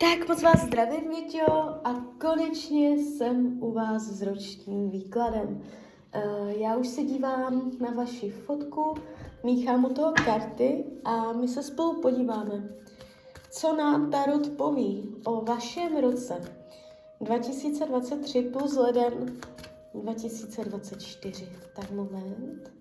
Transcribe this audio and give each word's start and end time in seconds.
Tak 0.00 0.28
moc 0.28 0.42
vás 0.42 0.60
zdravím, 0.62 1.08
Věťo, 1.08 1.52
a 1.84 1.94
konečně 2.20 2.90
jsem 2.90 3.62
u 3.62 3.72
vás 3.72 4.02
s 4.02 4.22
ročním 4.22 4.90
výkladem. 4.90 5.62
Uh, 6.14 6.48
já 6.48 6.76
už 6.76 6.88
se 6.88 7.02
dívám 7.02 7.72
na 7.80 7.90
vaši 7.90 8.30
fotku, 8.30 8.94
míchám 9.44 9.84
u 9.84 9.94
toho 9.94 10.12
karty 10.24 10.84
a 11.04 11.32
my 11.32 11.48
se 11.48 11.62
spolu 11.62 12.00
podíváme, 12.00 12.68
co 13.50 13.76
nám 13.76 14.10
Tarot 14.10 14.48
poví 14.48 15.16
o 15.24 15.40
vašem 15.44 15.96
roce 15.96 16.40
2023 17.20 18.42
plus 18.42 18.76
leden 18.76 19.40
2024. 19.94 21.48
Tak 21.76 21.90
moment. 21.90 22.72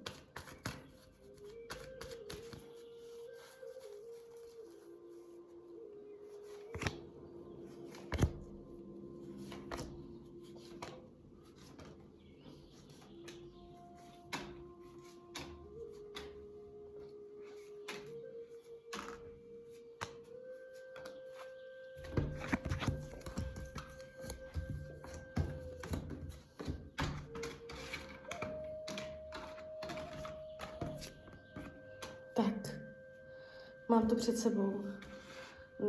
Mám 33.89 34.07
to 34.07 34.15
před 34.15 34.37
sebou. 34.37 34.73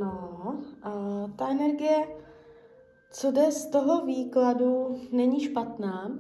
No, 0.01 0.59
a 0.83 0.93
ta 1.37 1.49
energie, 1.49 2.09
co 3.11 3.31
jde 3.31 3.53
z 3.53 3.67
toho 3.67 4.07
výkladu, 4.07 5.01
není 5.13 5.41
špatná. 5.41 6.19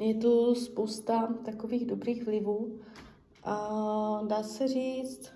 Je 0.00 0.14
tu 0.14 0.54
spousta 0.54 1.34
takových 1.44 1.86
dobrých 1.86 2.24
vlivů. 2.24 2.78
A 3.44 4.22
dá 4.26 4.42
se 4.42 4.68
říct, 4.68 5.32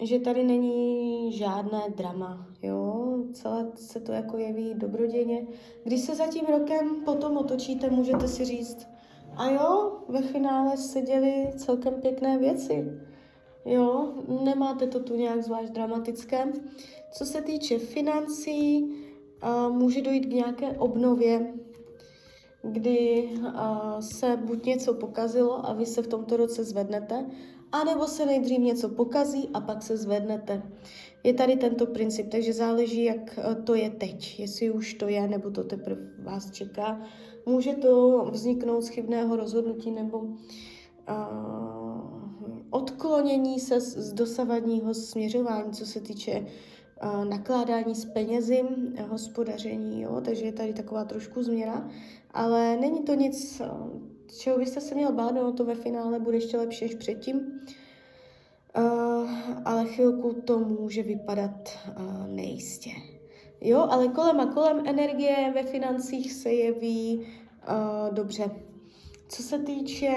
že 0.00 0.18
tady 0.18 0.44
není 0.44 1.32
žádné 1.32 1.80
drama, 1.96 2.46
jo, 2.62 3.16
celé 3.32 3.72
se 3.74 4.00
to 4.00 4.12
jako 4.12 4.38
jeví 4.38 4.74
dobroděně. 4.74 5.46
Když 5.84 6.00
se 6.00 6.14
za 6.14 6.26
tím 6.26 6.46
rokem 6.46 7.04
potom 7.04 7.36
otočíte, 7.36 7.90
můžete 7.90 8.28
si 8.28 8.44
říct, 8.44 8.88
a 9.36 9.50
jo, 9.50 9.98
ve 10.08 10.22
finále 10.22 10.76
se 10.76 11.00
děly 11.00 11.52
celkem 11.56 11.94
pěkné 11.94 12.38
věci. 12.38 13.00
Jo, 13.64 14.12
nemáte 14.44 14.86
to 14.86 15.00
tu 15.00 15.16
nějak 15.16 15.42
zvlášť 15.42 15.72
dramatické. 15.72 16.52
Co 17.12 17.24
se 17.24 17.42
týče 17.42 17.78
financí, 17.78 18.82
uh, 18.82 19.76
může 19.76 20.02
dojít 20.02 20.26
k 20.26 20.32
nějaké 20.32 20.68
obnově, 20.68 21.54
kdy 22.62 23.28
uh, 23.38 24.00
se 24.00 24.36
buď 24.44 24.66
něco 24.66 24.94
pokazilo 24.94 25.68
a 25.68 25.72
vy 25.72 25.86
se 25.86 26.02
v 26.02 26.06
tomto 26.06 26.36
roce 26.36 26.64
zvednete, 26.64 27.26
anebo 27.72 28.06
se 28.06 28.26
nejdřív 28.26 28.58
něco 28.58 28.88
pokazí 28.88 29.48
a 29.54 29.60
pak 29.60 29.82
se 29.82 29.96
zvednete. 29.96 30.62
Je 31.24 31.34
tady 31.34 31.56
tento 31.56 31.86
princip, 31.86 32.28
takže 32.30 32.52
záleží, 32.52 33.04
jak 33.04 33.38
to 33.64 33.74
je 33.74 33.90
teď, 33.90 34.40
jestli 34.40 34.70
už 34.70 34.94
to 34.94 35.08
je, 35.08 35.28
nebo 35.28 35.50
to 35.50 35.64
teprve 35.64 36.00
vás 36.18 36.50
čeká. 36.50 37.02
Může 37.46 37.74
to 37.74 38.24
vzniknout 38.30 38.80
z 38.80 38.88
chybného 38.88 39.36
rozhodnutí 39.36 39.90
nebo 39.90 40.18
uh, 40.18 41.79
odklonění 42.70 43.60
se 43.60 43.80
z, 43.80 43.98
z 43.98 44.12
dosavadního 44.12 44.94
směřování, 44.94 45.72
co 45.72 45.86
se 45.86 46.00
týče 46.00 46.40
uh, 46.40 47.24
nakládání 47.24 47.94
s 47.94 48.04
penězi, 48.04 48.62
hospodaření, 49.08 50.02
jo? 50.02 50.20
takže 50.24 50.44
je 50.44 50.52
tady 50.52 50.72
taková 50.72 51.04
trošku 51.04 51.42
změna, 51.42 51.90
ale 52.30 52.76
není 52.76 53.02
to 53.02 53.14
nic, 53.14 53.62
čeho 54.38 54.58
byste 54.58 54.80
se 54.80 54.94
měl 54.94 55.12
bát, 55.12 55.34
no 55.34 55.52
to 55.52 55.64
ve 55.64 55.74
finále 55.74 56.18
bude 56.18 56.36
ještě 56.36 56.58
lepší 56.58 56.84
než 56.84 56.94
předtím. 56.94 57.60
Ale 59.64 59.84
chvilku 59.84 60.32
to 60.32 60.58
může 60.58 61.02
vypadat 61.02 61.78
nejistě. 62.26 62.90
Jo, 63.60 63.86
ale 63.90 64.08
kolem 64.08 64.40
a 64.40 64.46
kolem 64.46 64.82
energie 64.86 65.52
ve 65.54 65.62
financích 65.62 66.32
se 66.32 66.52
jeví 66.52 67.26
dobře. 68.10 68.50
Co 69.32 69.42
se 69.42 69.58
týče 69.58 70.12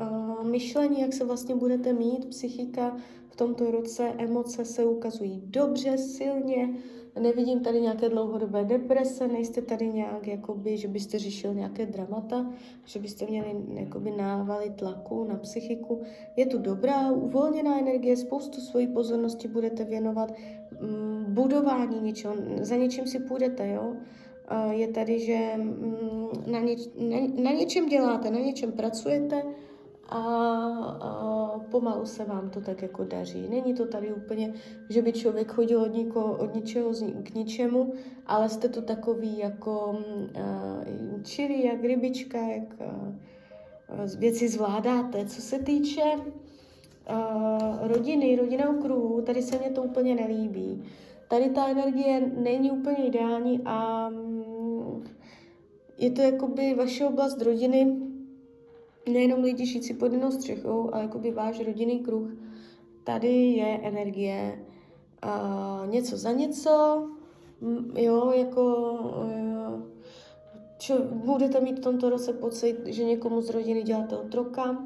uh, 0.00 0.44
myšlení, 0.44 1.00
jak 1.00 1.12
se 1.12 1.24
vlastně 1.24 1.54
budete 1.54 1.92
mít, 1.92 2.26
psychika 2.26 2.96
v 3.28 3.36
tomto 3.36 3.70
roce, 3.70 4.12
emoce 4.18 4.64
se 4.64 4.84
ukazují 4.84 5.42
dobře, 5.44 5.98
silně, 5.98 6.74
nevidím 7.20 7.60
tady 7.60 7.80
nějaké 7.80 8.08
dlouhodobé 8.08 8.64
deprese, 8.64 9.28
nejste 9.28 9.62
tady 9.62 9.88
nějak, 9.88 10.26
jakoby, 10.26 10.76
že 10.76 10.88
byste 10.88 11.18
řešil 11.18 11.54
nějaké 11.54 11.86
dramata, 11.86 12.50
že 12.84 12.98
byste 12.98 13.26
měli 13.26 13.56
jakoby 13.74 14.10
návaly 14.10 14.70
tlaku 14.70 15.24
na 15.24 15.36
psychiku. 15.36 16.02
Je 16.36 16.46
tu 16.46 16.58
dobrá, 16.58 17.12
uvolněná 17.12 17.78
energie, 17.78 18.16
spoustu 18.16 18.60
svojí 18.60 18.86
pozornosti 18.86 19.48
budete 19.48 19.84
věnovat 19.84 20.32
mm, 20.80 21.24
budování 21.28 22.00
něčeho, 22.00 22.34
za 22.60 22.76
něčím 22.76 23.06
si 23.06 23.18
půjdete, 23.20 23.68
jo? 23.68 23.96
Je 24.70 24.88
tady, 24.88 25.18
že 25.18 25.52
mm, 25.56 26.28
na, 26.46 26.58
něč, 26.58 26.80
na, 26.98 27.16
na 27.42 27.50
něčem 27.50 27.88
děláte, 27.88 28.30
na 28.30 28.38
něčem 28.38 28.72
pracujete, 28.72 29.42
a, 30.10 30.18
a 31.00 31.58
pomalu 31.70 32.06
se 32.06 32.24
vám 32.24 32.50
to 32.50 32.60
tak 32.60 32.82
jako 32.82 33.04
daří. 33.04 33.48
Není 33.48 33.74
to 33.74 33.86
tady 33.86 34.12
úplně, 34.12 34.52
že 34.88 35.02
by 35.02 35.12
člověk 35.12 35.52
chodil 35.52 35.82
od, 35.82 35.94
niko, 35.94 36.24
od 36.24 36.54
ničeho 36.54 36.90
k 37.22 37.34
ničemu, 37.34 37.92
ale 38.26 38.48
jste 38.48 38.68
to 38.68 38.82
takový 38.82 39.38
jako 39.38 39.90
uh, 39.90 41.22
čili, 41.22 41.66
jak 41.66 41.84
rybička, 41.84 42.38
jak 42.38 42.62
uh, 42.80 44.18
věci 44.18 44.48
zvládáte. 44.48 45.26
Co 45.26 45.42
se 45.42 45.58
týče 45.58 46.02
uh, 46.02 47.88
rodiny, 47.88 48.36
rodinného 48.36 48.74
kruhu, 48.74 49.22
tady 49.22 49.42
se 49.42 49.58
mě 49.58 49.70
to 49.70 49.82
úplně 49.82 50.14
nelíbí. 50.14 50.84
Tady 51.30 51.50
ta 51.50 51.68
energie 51.68 52.32
není 52.36 52.70
úplně 52.70 53.06
ideální 53.06 53.60
a 53.64 54.08
um, 54.08 55.04
je 55.98 56.10
to 56.10 56.22
jakoby 56.22 56.74
vaše 56.74 57.06
oblast 57.06 57.42
rodiny, 57.42 57.96
nejenom 59.12 59.40
lidi 59.40 59.66
žijící 59.66 59.94
pod 59.94 60.12
jednou 60.12 60.30
střechou, 60.30 60.94
ale 60.94 61.02
jakoby 61.02 61.30
váš 61.30 61.60
rodinný 61.60 62.00
kruh. 62.00 62.30
Tady 63.04 63.32
je 63.32 63.80
energie 63.82 64.64
uh, 65.24 65.90
něco 65.90 66.16
za 66.16 66.32
něco, 66.32 67.06
jo, 67.94 68.32
jako 68.34 68.92
uh, 69.02 69.82
čo, 70.78 70.98
budete 71.02 71.60
mít 71.60 71.78
v 71.78 71.82
tomto 71.82 72.10
roce 72.10 72.32
pocit, 72.32 72.86
že 72.86 73.04
někomu 73.04 73.40
z 73.40 73.50
rodiny 73.50 73.82
děláte 73.82 74.16
otroka, 74.16 74.84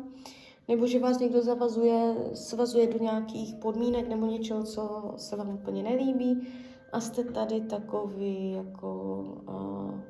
nebo 0.69 0.87
že 0.87 0.99
vás 0.99 1.19
někdo 1.19 1.43
zavazuje, 1.43 2.15
svazuje 2.35 2.87
do 2.87 2.99
nějakých 2.99 3.55
podmínek 3.55 4.09
nebo 4.09 4.27
něčeho, 4.27 4.63
co 4.63 5.15
se 5.17 5.37
vám 5.37 5.55
úplně 5.55 5.83
nelíbí 5.83 6.49
a 6.93 7.01
jste 7.01 7.25
tady 7.25 7.61
takový 7.61 8.53
jako 8.53 9.21
uh, 9.49 10.01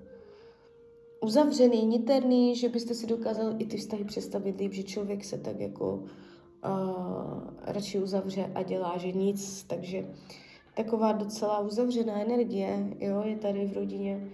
uzavřený, 1.21 1.87
niterný, 1.87 2.57
že 2.57 2.69
byste 2.69 2.95
si 2.95 3.07
dokázal 3.07 3.55
i 3.59 3.67
ty 3.67 3.77
vztahy 3.77 4.05
představit 4.05 4.61
líp, 4.61 4.73
že 4.73 4.83
člověk 4.83 5.25
se 5.25 5.39
tak 5.39 5.61
jako 5.61 5.95
uh, 5.95 6.03
radši 7.63 7.99
uzavře 7.99 8.51
a 8.55 8.63
dělá, 8.63 8.99
že 8.99 9.13
nic, 9.13 9.63
takže 9.63 10.09
taková 10.77 11.13
docela 11.13 11.59
uzavřená 11.59 12.21
energie, 12.21 12.97
jo, 13.01 13.23
je 13.25 13.37
tady 13.37 13.67
v 13.67 13.73
rodině. 13.73 14.33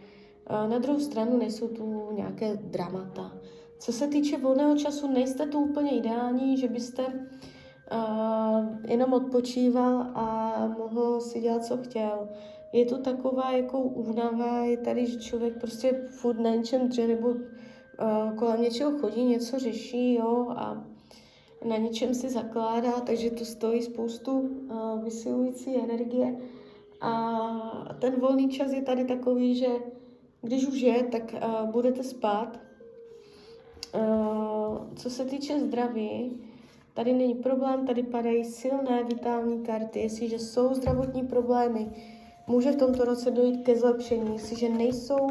Uh, 0.51 0.71
na 0.71 0.79
druhou 0.79 1.01
stranu 1.01 1.39
nejsou 1.39 1.69
tu 1.69 2.09
nějaké 2.13 2.57
dramata. 2.57 3.33
Co 3.81 3.93
se 3.93 4.07
týče 4.07 4.39
volného 4.39 4.77
času, 4.77 5.13
nejste 5.13 5.47
tu 5.47 5.59
úplně 5.59 5.91
ideální, 5.91 6.57
že 6.57 6.69
byste 6.69 7.07
uh, 7.07 8.91
jenom 8.91 9.13
odpočíval 9.13 10.07
a 10.15 10.55
mohl 10.79 11.21
si 11.21 11.41
dělat, 11.41 11.65
co 11.65 11.77
chtěl 11.77 12.29
je 12.73 12.85
to 12.85 12.99
taková 12.99 13.53
jako 13.53 13.81
únava, 13.81 14.59
je 14.65 14.77
tady, 14.77 15.07
že 15.07 15.19
člověk 15.19 15.61
prostě 15.61 15.93
furt 16.11 16.41
na 16.41 16.51
něčem 16.51 16.89
dře 16.89 17.07
nebo 17.07 17.29
uh, 17.29 17.39
kolem 18.37 18.63
něčeho 18.63 18.99
chodí, 18.99 19.25
něco 19.25 19.59
řeší, 19.59 20.15
jo, 20.15 20.47
a 20.57 20.85
na 21.69 21.77
něčem 21.77 22.15
si 22.15 22.29
zakládá, 22.29 22.93
takže 22.93 23.31
to 23.31 23.45
stojí 23.45 23.83
spoustu 23.83 24.33
uh, 24.33 25.05
vysilující 25.05 25.77
energie. 25.77 26.37
A 27.01 27.95
ten 27.99 28.21
volný 28.21 28.49
čas 28.49 28.73
je 28.73 28.83
tady 28.83 29.05
takový, 29.05 29.55
že 29.55 29.69
když 30.43 30.67
už 30.67 30.81
je, 30.81 31.03
tak 31.03 31.35
uh, 31.35 31.71
budete 31.71 32.03
spát. 32.03 32.70
Uh, 33.95 34.77
co 34.97 35.11
se 35.11 35.25
týče 35.25 35.61
zdraví, 35.61 36.41
tady 36.95 37.13
není 37.13 37.35
problém, 37.35 37.87
tady 37.87 38.03
padají 38.03 38.45
silné 38.45 39.05
vitální 39.05 39.63
karty. 39.63 39.99
Jestliže 39.99 40.39
jsou 40.39 40.75
zdravotní 40.75 41.23
problémy, 41.23 41.87
může 42.47 42.73
v 42.73 42.77
tomto 42.77 43.05
roce 43.05 43.31
dojít 43.31 43.65
ke 43.65 43.77
zlepšení, 43.77 44.33
jestliže 44.33 44.69
nejsou 44.69 45.29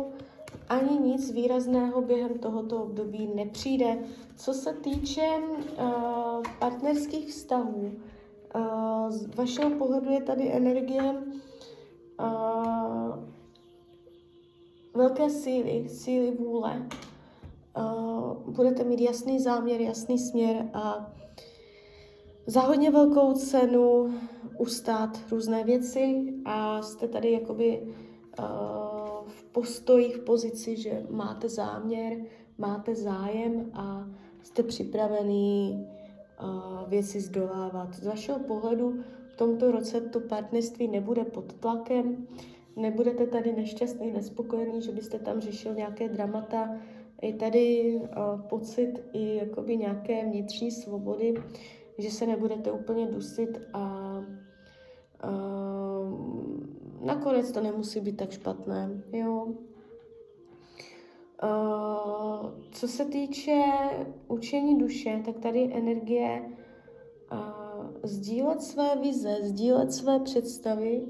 ani 0.69 0.99
nic 0.99 1.31
výrazného 1.31 2.01
během 2.01 2.39
tohoto 2.39 2.83
období 2.83 3.29
nepřijde. 3.35 3.97
Co 4.35 4.53
se 4.53 4.73
týče 4.73 5.27
uh, 5.39 6.43
partnerských 6.59 7.27
vztahů, 7.27 7.91
Uh, 8.55 9.09
z 9.09 9.35
vašeho 9.35 9.69
pohledu 9.69 10.11
je 10.11 10.21
tady 10.21 10.51
energie 10.51 11.15
uh, 12.19 13.19
velké 14.93 15.29
síly, 15.29 15.89
síly 15.89 16.31
vůle. 16.31 16.87
Budete 18.49 18.83
mít 18.83 19.01
jasný 19.01 19.39
záměr, 19.39 19.81
jasný 19.81 20.19
směr 20.19 20.69
a 20.73 21.13
za 22.45 22.61
hodně 22.61 22.91
velkou 22.91 23.33
cenu 23.33 24.13
ustát 24.57 25.19
různé 25.31 25.63
věci 25.63 26.33
a 26.45 26.81
jste 26.81 27.07
tady 27.07 27.31
jakoby 27.31 27.81
uh, 28.39 28.45
v 29.27 29.43
postoji, 29.43 30.11
v 30.11 30.19
pozici, 30.19 30.77
že 30.77 31.05
máte 31.09 31.49
záměr, 31.49 32.17
máte 32.57 32.95
zájem 32.95 33.71
a 33.73 34.07
jste 34.43 34.63
připravený 34.63 35.87
uh, 36.43 36.89
věci 36.89 37.21
zdolávat. 37.21 37.95
Z 37.95 38.05
vašeho 38.05 38.39
pohledu 38.39 38.99
v 39.33 39.37
tomto 39.37 39.71
roce 39.71 40.01
to 40.01 40.19
partnerství 40.19 40.87
nebude 40.87 41.25
pod 41.25 41.53
tlakem, 41.53 42.27
nebudete 42.75 43.27
tady 43.27 43.53
nešťastný, 43.53 44.11
nespokojený, 44.11 44.81
že 44.81 44.91
byste 44.91 45.19
tam 45.19 45.39
řešil 45.39 45.73
nějaké 45.73 46.09
dramata. 46.09 46.69
Je 47.21 47.33
tady 47.33 47.95
uh, 47.95 48.41
pocit 48.41 48.93
i 49.13 49.35
jakoby 49.35 49.77
nějaké 49.77 50.25
vnitřní 50.25 50.71
svobody, 50.71 51.33
že 51.97 52.11
se 52.11 52.27
nebudete 52.27 52.71
úplně 52.71 53.05
dusit 53.05 53.61
a 53.73 54.15
uh, 55.23 56.19
nakonec 57.05 57.51
to 57.51 57.61
nemusí 57.61 57.99
být 57.99 58.17
tak 58.17 58.31
špatné, 58.31 59.01
jo. 59.13 59.47
Uh, 61.43 62.49
co 62.71 62.87
se 62.87 63.05
týče 63.05 63.63
učení 64.27 64.77
duše, 64.77 65.21
tak 65.25 65.37
tady 65.37 65.69
energie 65.73 66.49
uh, 67.31 67.39
sdílet 68.03 68.61
své 68.61 68.95
vize, 68.95 69.37
sdílet 69.41 69.93
své 69.93 70.19
představy, 70.19 71.01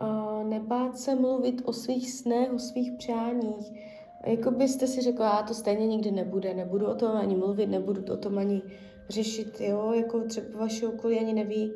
uh, 0.00 0.44
nebát 0.48 0.98
se 0.98 1.14
mluvit 1.14 1.62
o 1.64 1.72
svých 1.72 2.12
snech, 2.12 2.52
o 2.52 2.58
svých 2.58 2.92
přáních. 2.98 3.95
Jako 4.26 4.50
byste 4.50 4.86
si 4.86 5.00
řekla, 5.00 5.30
a 5.30 5.42
to 5.42 5.54
stejně 5.54 5.86
nikdy 5.86 6.10
nebude, 6.10 6.54
nebudu 6.54 6.86
o 6.86 6.94
tom 6.94 7.16
ani 7.16 7.36
mluvit, 7.36 7.66
nebudu 7.66 8.12
o 8.12 8.16
tom 8.16 8.38
ani 8.38 8.62
řešit, 9.08 9.60
jo, 9.60 9.92
jako 9.92 10.20
třeba 10.20 10.46
vaše 10.54 10.88
okolí 10.88 11.18
ani 11.18 11.32
neví, 11.32 11.72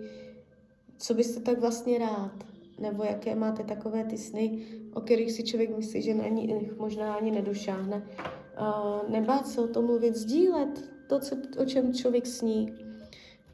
co 0.98 1.14
byste 1.14 1.40
tak 1.40 1.60
vlastně 1.60 1.98
rád, 1.98 2.32
nebo 2.78 3.04
jaké 3.04 3.34
máte 3.34 3.62
takové 3.62 4.04
ty 4.04 4.18
sny, 4.18 4.66
o 4.94 5.00
kterých 5.00 5.32
si 5.32 5.42
člověk 5.42 5.76
myslí, 5.76 6.02
že 6.02 6.14
na 6.14 6.28
ní 6.28 6.70
možná 6.78 7.14
ani 7.14 7.30
nedošáhne. 7.30 8.02
Uh, 8.60 9.10
nebát 9.10 9.46
se 9.46 9.60
o 9.60 9.68
tom 9.68 9.84
mluvit, 9.84 10.16
sdílet 10.16 10.90
to, 11.08 11.18
co, 11.18 11.36
o 11.62 11.64
čem 11.64 11.94
člověk 11.94 12.26
sní. 12.26 12.74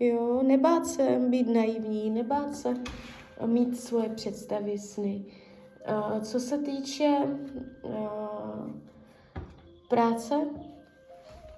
Jo, 0.00 0.42
nebát 0.42 0.86
se 0.86 1.20
být 1.28 1.48
naivní, 1.48 2.10
nebát 2.10 2.56
se 2.56 2.74
mít 3.46 3.80
svoje 3.80 4.08
představy, 4.08 4.78
sny. 4.78 5.24
Uh, 5.90 6.20
co 6.22 6.40
se 6.40 6.58
týče 6.58 7.18
uh, 7.82 8.70
práce, 9.88 10.34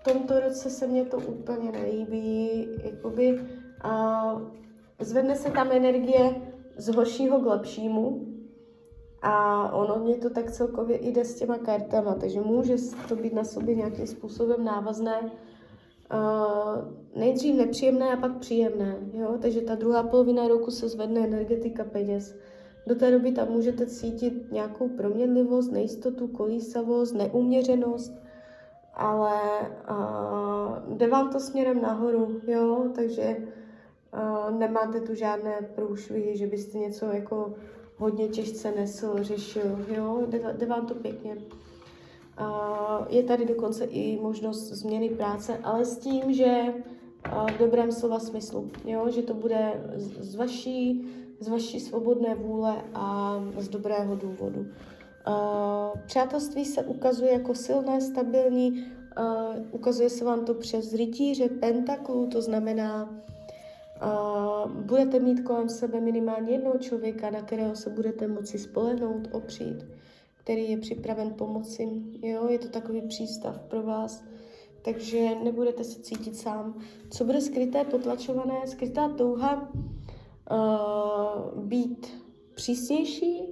v 0.01 0.05
tomto 0.13 0.41
roce 0.41 0.71
se 0.71 0.87
mně 0.87 1.05
to 1.05 1.17
úplně 1.17 1.73
nelíbí. 1.73 2.69
Jakoby, 2.85 3.41
zvedne 5.01 5.37
se 5.37 5.51
tam 5.51 5.73
energie 5.73 6.35
z 6.77 6.89
horšího 6.89 7.41
k 7.41 7.47
lepšímu 7.47 8.27
a 9.23 9.69
ono 9.73 10.05
mě 10.05 10.17
to 10.17 10.31
tak 10.31 10.51
celkově 10.51 10.99
jde 11.03 11.25
s 11.25 11.35
těma 11.35 11.59
kartama, 11.59 12.15
takže 12.15 12.41
může 12.41 12.77
to 13.09 13.17
být 13.17 13.33
na 13.33 13.45
sobě 13.45 13.75
nějakým 13.75 14.07
způsobem 14.07 14.65
návazné. 14.65 15.21
Uh, 16.13 16.95
nejdřív 17.17 17.57
nepříjemné 17.57 18.13
a 18.13 18.17
pak 18.17 18.39
příjemné, 18.39 18.97
jo? 19.13 19.39
takže 19.43 19.61
ta 19.61 19.75
druhá 19.75 20.03
polovina 20.03 20.49
roku 20.49 20.71
se 20.71 20.89
zvedne 20.89 21.21
energetika 21.21 21.85
peněz. 21.85 22.37
Do 22.87 22.95
té 22.95 23.11
doby 23.11 23.33
tam 23.33 23.49
můžete 23.49 23.87
cítit 23.87 24.53
nějakou 24.53 24.89
proměnlivost, 24.89 25.73
nejistotu, 25.73 26.27
kolísavost, 26.27 27.15
neuměřenost, 27.15 28.13
ale 28.95 29.41
uh, 29.91 30.97
jde 30.97 31.09
vám 31.09 31.33
to 31.33 31.41
směrem 31.41 31.83
nahoru, 31.83 32.41
jo, 32.47 32.91
takže 32.95 33.37
uh, 33.37 34.59
nemáte 34.59 35.01
tu 35.01 35.15
žádné 35.15 35.69
průšvihy, 35.75 36.37
že 36.37 36.47
byste 36.47 36.79
něco 36.79 37.07
jako 37.07 37.55
hodně 37.97 38.29
těžce 38.29 38.73
nesl, 38.73 39.23
řešil, 39.23 39.87
jo, 39.89 40.23
jde, 40.29 40.55
jde 40.59 40.67
vám 40.67 40.87
to 40.87 40.95
pěkně. 40.95 41.37
Uh, 42.41 43.07
je 43.09 43.23
tady 43.23 43.45
dokonce 43.45 43.85
i 43.85 44.21
možnost 44.21 44.69
změny 44.69 45.09
práce, 45.09 45.59
ale 45.63 45.85
s 45.85 45.99
tím, 45.99 46.33
že 46.33 46.75
v 47.55 47.59
dobrém 47.59 47.93
slova 47.93 48.19
smyslu, 48.19 48.71
jo, 48.85 49.11
že 49.11 49.23
to 49.23 49.35
bude 49.35 49.85
z, 49.95 50.31
z 50.31 50.35
vaší, 50.35 51.07
z 51.41 51.49
vaší 51.49 51.81
svobodné 51.81 52.35
vůle 52.35 52.83
a 52.95 53.37
z 53.59 53.69
dobrého 53.69 54.17
důvodu. 54.17 54.61
Uh, 54.61 56.01
přátelství 56.07 56.65
se 56.65 56.83
ukazuje 56.83 57.33
jako 57.33 57.55
silné, 57.55 58.01
stabilní, 58.01 58.71
uh, 59.19 59.57
ukazuje 59.71 60.11
se 60.11 60.25
vám 60.25 60.45
to 60.45 60.55
přes 60.55 60.95
rytíře 60.95 61.49
pentaklů, 61.49 62.27
to 62.27 62.43
znamená, 62.43 63.05
uh, 63.05 64.71
budete 64.73 65.21
mít 65.21 65.41
kolem 65.41 65.69
sebe 65.69 66.01
minimálně 66.01 66.53
jednoho 66.53 66.79
člověka, 66.79 67.31
na 67.31 67.43
kterého 67.43 67.77
se 67.77 67.91
budete 67.91 68.27
moci 68.27 68.59
spolehnout, 68.59 69.29
opřít, 69.33 69.87
který 70.35 70.71
je 70.71 70.79
připraven 70.79 71.31
pomoci. 71.31 71.89
Jo, 72.23 72.49
je 72.49 72.59
to 72.59 72.69
takový 72.69 73.01
přístav 73.01 73.61
pro 73.61 73.83
vás, 73.83 74.25
takže 74.83 75.35
nebudete 75.45 75.85
se 75.85 76.01
cítit 76.01 76.37
sám. 76.37 76.79
Co 77.11 77.25
bude 77.25 77.41
skryté, 77.41 77.85
potlačované, 77.85 78.67
skrytá 78.67 79.09
touha 79.09 79.69
uh, 80.51 81.63
být 81.65 82.25
přísnější, 82.55 83.43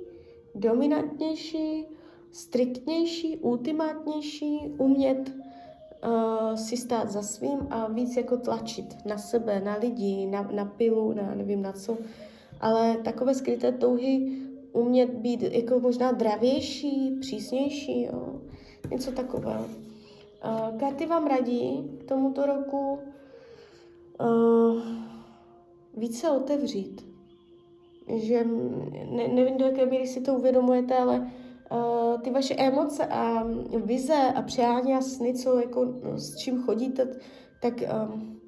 dominantnější, 0.54 1.86
striktnější, 2.32 3.36
ultimátnější, 3.36 4.60
umět 4.78 5.32
uh, 6.04 6.54
si 6.54 6.76
stát 6.76 7.10
za 7.10 7.22
svým 7.22 7.58
a 7.70 7.88
víc 7.88 8.16
jako 8.16 8.36
tlačit 8.36 8.96
na 9.04 9.18
sebe, 9.18 9.60
na 9.60 9.76
lidi, 9.76 10.26
na, 10.26 10.48
na 10.52 10.64
pilu, 10.64 11.12
na 11.12 11.34
nevím 11.34 11.62
na 11.62 11.72
co. 11.72 11.96
Ale 12.60 12.96
takové 12.96 13.34
skryté 13.34 13.72
touhy 13.72 14.42
umět 14.72 15.10
být 15.10 15.42
jako 15.42 15.80
možná 15.80 16.12
dravější, 16.12 17.16
přísnější, 17.20 18.02
jo. 18.02 18.40
něco 18.90 19.12
takového. 19.12 19.64
Uh, 19.64 20.78
karty 20.78 21.06
vám 21.06 21.26
radí 21.26 21.90
k 22.00 22.04
tomuto 22.04 22.46
roku 22.46 22.98
uh, 24.20 24.82
více 25.96 26.30
otevřít 26.30 27.16
že 28.14 28.44
ne, 29.10 29.28
nevím, 29.28 29.56
do 29.56 29.64
jaké 29.64 29.86
míry 29.86 30.06
si 30.06 30.20
to 30.20 30.34
uvědomujete, 30.34 30.96
ale 30.96 31.30
uh, 31.72 32.20
ty 32.20 32.30
vaše 32.30 32.54
emoce 32.54 33.06
a 33.06 33.44
vize 33.84 34.32
a 34.34 34.42
přání 34.42 34.94
a 34.94 35.00
sny, 35.00 35.34
co 35.34 35.58
jako, 35.58 35.84
no, 35.84 36.18
s 36.18 36.36
čím 36.36 36.62
chodíte, 36.62 37.08
tak 37.62 37.74
um, 38.10 38.40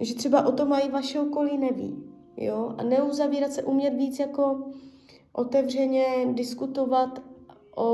že 0.00 0.14
třeba 0.14 0.46
o 0.46 0.52
tom 0.52 0.68
mají 0.68 0.90
vaše 0.90 1.20
okolí 1.20 1.58
neví. 1.58 2.04
Jo? 2.36 2.74
A 2.78 2.82
neuzavírat 2.82 3.52
se, 3.52 3.62
umět 3.62 3.94
víc 3.94 4.18
jako 4.18 4.72
otevřeně 5.32 6.06
diskutovat 6.32 7.22
o, 7.76 7.84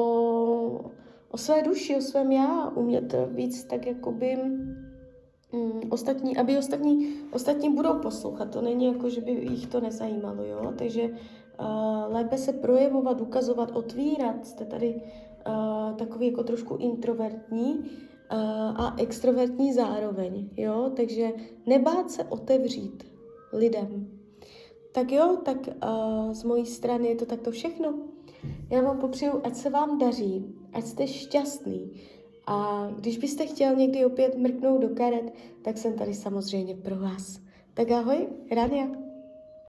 o 1.31 1.37
své 1.37 1.63
duši, 1.63 1.97
o 1.97 2.01
svém 2.01 2.33
já, 2.33 2.69
umět 2.69 3.15
víc 3.27 3.65
tak 3.65 3.87
jakoby 3.87 4.39
mm, 5.53 5.81
ostatní, 5.91 6.37
aby 6.37 6.59
ostatní, 6.59 7.15
ostatní 7.33 7.75
budou 7.75 7.99
poslouchat. 7.99 8.51
To 8.51 8.63
není 8.63 8.87
jako, 8.87 9.11
že 9.11 9.21
by 9.21 9.31
jich 9.31 9.67
to 9.67 9.81
nezajímalo, 9.81 10.45
jo? 10.45 10.73
Takže 10.79 11.03
uh, 11.03 12.15
lépe 12.15 12.39
se 12.39 12.53
projevovat, 12.53 13.21
ukazovat, 13.21 13.71
otvírat. 13.71 14.47
Jste 14.47 14.65
tady 14.65 14.95
uh, 14.95 15.97
takový 15.97 16.27
jako 16.27 16.43
trošku 16.43 16.77
introvertní 16.77 17.75
uh, 17.75 17.85
a 18.81 18.95
extrovertní 18.99 19.73
zároveň, 19.73 20.49
jo? 20.57 20.91
Takže 20.97 21.33
nebát 21.67 22.11
se 22.11 22.25
otevřít 22.25 23.07
lidem. 23.53 24.09
Tak 24.93 25.13
jo, 25.13 25.39
tak 25.45 25.57
uh, 25.67 26.33
z 26.33 26.45
mojí 26.45 26.67
strany 26.67 27.09
je 27.09 27.17
to 27.17 27.27
takto 27.27 27.51
všechno. 27.51 27.95
Já 28.71 28.83
vám 28.83 28.99
popřeju, 28.99 29.41
ať 29.45 29.55
se 29.55 29.71
vám 29.71 29.99
daří, 29.99 30.55
ať 30.73 30.85
jste 30.85 31.07
šťastný, 31.07 31.91
a 32.51 32.89
když 32.97 33.19
byste 33.19 33.47
chtěl 33.47 33.77
někdy 33.77 34.05
opět 34.05 34.39
mrknout 34.39 34.81
do 34.83 34.89
karet, 34.89 35.35
tak 35.63 35.79
jsem 35.79 35.95
tady 35.95 36.15
samozřejmě 36.15 36.75
pro 36.75 36.97
vás. 36.97 37.41
Tak 37.75 37.91
ahoj, 37.91 38.29
Rania. 38.51 39.10